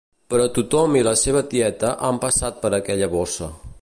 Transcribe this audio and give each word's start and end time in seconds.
Però 0.33 0.45
tothom 0.53 0.95
i 1.01 1.03
la 1.07 1.13
seva 1.23 1.43
tieta 1.51 1.91
han 2.09 2.21
passat 2.25 2.59
per 2.65 2.73
aquella 2.79 3.11
bossa. 3.17 3.51